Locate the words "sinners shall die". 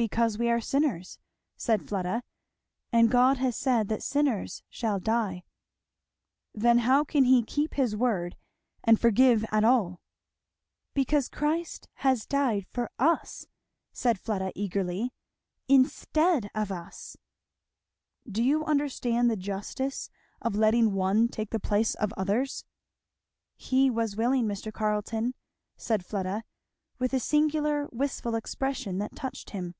4.00-5.42